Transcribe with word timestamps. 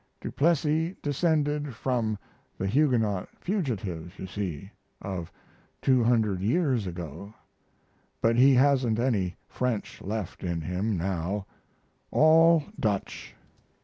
Du 0.19 0.31
Plessis 0.31 0.95
descended 1.03 1.75
from 1.75 2.17
the 2.57 2.65
Huguenot 2.65 3.29
fugitives, 3.39 4.17
you 4.17 4.25
see, 4.25 4.71
of 4.99 5.31
200 5.83 6.41
years 6.41 6.87
ago 6.87 7.35
but 8.19 8.35
he 8.35 8.55
hasn't 8.55 8.97
any 8.97 9.35
French 9.47 10.01
left 10.01 10.43
in 10.43 10.61
him 10.61 10.97
now 10.97 11.45
all 12.09 12.63
Dutch. 12.79 13.35